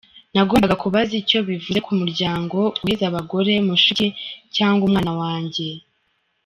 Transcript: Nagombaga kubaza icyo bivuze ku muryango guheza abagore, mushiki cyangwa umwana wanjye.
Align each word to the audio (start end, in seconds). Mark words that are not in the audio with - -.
Nagombaga 0.33 0.75
kubaza 0.83 1.13
icyo 1.21 1.39
bivuze 1.49 1.79
ku 1.85 1.91
muryango 1.99 2.57
guheza 2.81 3.03
abagore, 3.07 3.53
mushiki 3.67 4.07
cyangwa 4.55 4.81
umwana 4.87 5.11
wanjye. 5.21 5.67